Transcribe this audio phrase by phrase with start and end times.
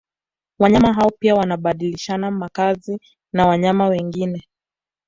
[0.59, 2.99] Wanyama hao pia wanabadilishana makazi
[3.33, 4.47] na wanyama wengine